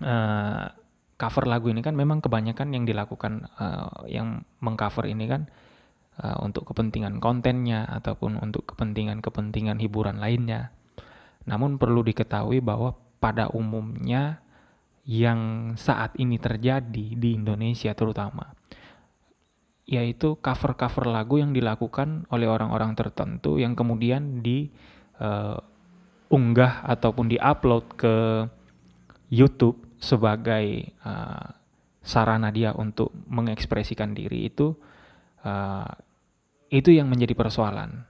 uh, 0.00 0.72
cover 1.20 1.44
lagu 1.44 1.68
ini 1.68 1.84
kan 1.84 1.92
memang 1.92 2.24
kebanyakan 2.24 2.72
yang 2.72 2.84
dilakukan 2.88 3.48
uh, 3.60 4.08
yang 4.08 4.40
mengcover 4.64 5.04
ini 5.04 5.28
kan 5.28 5.52
uh, 6.20 6.40
untuk 6.40 6.72
kepentingan 6.72 7.20
kontennya 7.20 7.84
ataupun 7.88 8.40
untuk 8.40 8.64
kepentingan-kepentingan 8.72 9.76
hiburan 9.80 10.16
lainnya. 10.16 10.72
Namun 11.44 11.76
perlu 11.76 12.00
diketahui 12.04 12.64
bahwa 12.64 12.96
pada 13.20 13.52
umumnya 13.52 14.40
yang 15.04 15.72
saat 15.76 16.16
ini 16.16 16.40
terjadi 16.40 17.16
di 17.16 17.36
Indonesia 17.36 17.92
terutama 17.96 18.56
yaitu 19.90 20.38
cover-cover 20.38 21.10
lagu 21.10 21.42
yang 21.42 21.50
dilakukan 21.50 22.30
oleh 22.30 22.46
orang-orang 22.46 22.94
tertentu 22.94 23.58
yang 23.58 23.74
kemudian 23.74 24.38
diunggah 24.38 25.64
uh, 26.78 26.94
ataupun 26.94 27.26
diupload 27.26 27.84
ke 27.98 28.46
YouTube 29.34 29.89
sebagai 30.00 30.96
uh, 31.04 31.46
sarana 32.00 32.48
dia 32.48 32.72
untuk 32.72 33.12
mengekspresikan 33.28 34.16
diri 34.16 34.48
itu 34.48 34.72
uh, 35.44 35.90
itu 36.72 36.90
yang 36.90 37.06
menjadi 37.12 37.36
persoalan 37.36 38.08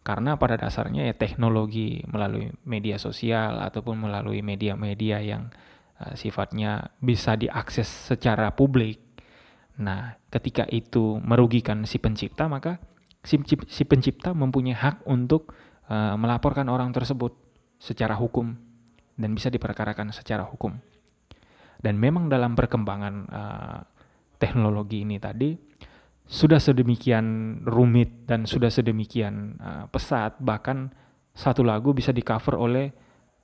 karena 0.00 0.38
pada 0.40 0.56
dasarnya 0.56 1.04
ya 1.10 1.14
teknologi 1.18 2.00
melalui 2.08 2.48
media 2.64 2.96
sosial 2.96 3.60
ataupun 3.60 4.08
melalui 4.08 4.40
media-media 4.40 5.20
yang 5.20 5.52
uh, 6.00 6.16
sifatnya 6.16 6.96
bisa 6.98 7.36
diakses 7.36 7.86
secara 7.86 8.50
publik 8.56 9.06
Nah, 9.76 10.16
ketika 10.32 10.64
itu 10.72 11.20
merugikan 11.20 11.84
si 11.84 12.00
pencipta, 12.00 12.48
maka 12.48 12.80
si, 13.20 13.36
si 13.68 13.84
pencipta 13.84 14.32
mempunyai 14.32 14.76
hak 14.76 15.04
untuk 15.04 15.52
uh, 15.92 16.16
melaporkan 16.16 16.64
orang 16.72 16.96
tersebut 16.96 17.36
secara 17.76 18.16
hukum 18.16 18.56
dan 19.20 19.36
bisa 19.36 19.52
diperkarakan 19.52 20.16
secara 20.16 20.48
hukum. 20.48 20.80
Dan 21.80 22.00
memang 22.00 22.32
dalam 22.32 22.56
perkembangan 22.56 23.14
uh, 23.28 23.80
teknologi 24.40 25.04
ini 25.04 25.16
tadi 25.20 25.56
sudah 26.26 26.58
sedemikian 26.58 27.60
rumit 27.62 28.26
dan 28.26 28.50
sudah 28.50 28.66
sedemikian 28.66 29.56
uh, 29.62 29.84
pesat 29.86 30.34
bahkan 30.42 30.90
satu 31.36 31.62
lagu 31.62 31.94
bisa 31.94 32.10
di 32.10 32.24
cover 32.24 32.58
oleh 32.58 32.90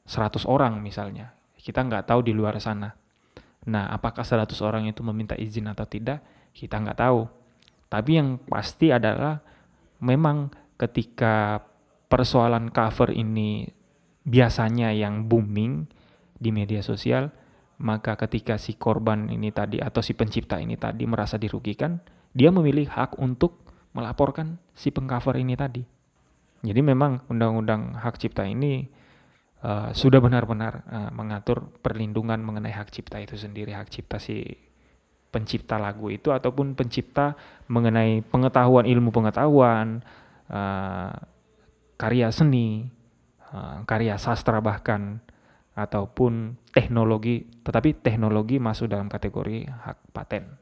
100 0.08 0.48
orang 0.48 0.82
misalnya. 0.82 1.30
Kita 1.54 1.84
nggak 1.86 2.10
tahu 2.10 2.26
di 2.26 2.34
luar 2.34 2.58
sana. 2.58 2.90
Nah, 3.70 3.94
apakah 3.94 4.26
100 4.26 4.50
orang 4.66 4.90
itu 4.90 5.06
meminta 5.06 5.38
izin 5.38 5.70
atau 5.70 5.86
tidak? 5.86 6.18
Kita 6.50 6.82
nggak 6.82 6.98
tahu. 6.98 7.22
Tapi 7.86 8.10
yang 8.18 8.42
pasti 8.42 8.90
adalah 8.90 9.38
memang 10.02 10.50
ketika 10.74 11.62
persoalan 12.10 12.74
cover 12.74 13.14
ini 13.14 13.70
biasanya 14.26 14.90
yang 14.90 15.30
booming 15.30 15.86
di 16.34 16.50
media 16.50 16.82
sosial, 16.82 17.30
maka 17.82 18.14
ketika 18.14 18.56
si 18.62 18.78
korban 18.78 19.26
ini 19.26 19.50
tadi 19.50 19.82
atau 19.82 19.98
si 19.98 20.14
pencipta 20.14 20.62
ini 20.62 20.78
tadi 20.78 21.02
merasa 21.02 21.34
dirugikan, 21.34 21.98
dia 22.30 22.54
memilih 22.54 22.86
hak 22.86 23.18
untuk 23.18 23.58
melaporkan 23.92 24.56
si 24.72 24.94
pengcover 24.94 25.36
ini 25.36 25.58
tadi. 25.58 25.82
Jadi 26.62 26.80
memang 26.80 27.26
undang-undang 27.26 27.98
hak 27.98 28.22
cipta 28.22 28.46
ini 28.46 28.86
uh, 29.66 29.90
sudah 29.90 30.22
benar-benar 30.22 30.86
uh, 30.86 31.10
mengatur 31.10 31.74
perlindungan 31.82 32.38
mengenai 32.38 32.70
hak 32.70 32.94
cipta 32.94 33.18
itu 33.18 33.34
sendiri, 33.34 33.74
hak 33.74 33.90
cipta 33.90 34.22
si 34.22 34.46
pencipta 35.34 35.80
lagu 35.82 36.06
itu 36.12 36.30
ataupun 36.30 36.78
pencipta 36.78 37.34
mengenai 37.66 38.22
pengetahuan 38.22 38.86
ilmu 38.86 39.10
pengetahuan, 39.10 40.06
uh, 40.54 41.10
karya 41.98 42.30
seni, 42.30 42.86
uh, 43.50 43.82
karya 43.82 44.14
sastra 44.22 44.62
bahkan 44.62 45.18
ataupun 45.72 46.60
teknologi, 46.72 47.48
tetapi 47.64 48.04
teknologi 48.04 48.60
masuk 48.60 48.92
dalam 48.92 49.08
kategori 49.08 49.68
hak 49.68 49.98
paten. 50.12 50.60